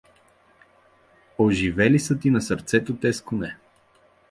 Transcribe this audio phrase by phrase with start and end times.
[1.37, 3.57] Оживели са ти на сърцето тез коне!